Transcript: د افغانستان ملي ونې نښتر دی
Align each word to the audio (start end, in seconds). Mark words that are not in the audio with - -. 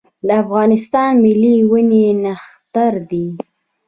د 0.27 0.29
افغانستان 0.43 1.11
ملي 1.23 1.55
ونې 1.71 2.05
نښتر 2.23 2.93
دی 3.09 3.27